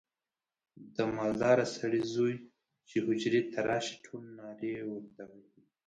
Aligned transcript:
د 0.95 0.97
مالداره 1.15 1.65
سړي 1.77 2.01
زوی 2.13 2.35
چې 2.87 2.95
حجرې 3.05 3.41
ته 3.51 3.59
راشي 3.69 3.95
ټول 4.05 4.23
نارې 4.39 4.73
ورته 4.91 5.23
وهي. 5.29 5.61